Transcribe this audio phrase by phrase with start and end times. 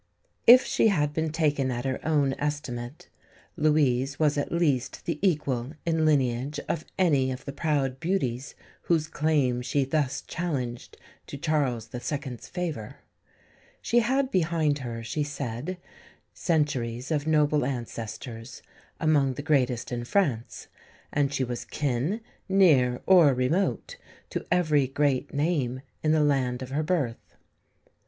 [0.47, 3.07] If she had been taken at her own estimate
[3.55, 8.55] Louise was at least the equal in lineage of any of the proud beauties
[8.89, 12.95] whose claim she thus challenged to Charles II.'s favour.
[13.79, 15.77] She had behind her, she said,
[16.33, 18.63] centuries of noble ancestors,
[18.99, 20.65] among the greatest in France;
[21.13, 23.97] and she was kin, near or remote,
[24.31, 27.35] to every great name in the land of her birth.